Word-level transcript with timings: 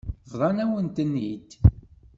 Bḍan-awen-ten-id. 0.31 1.49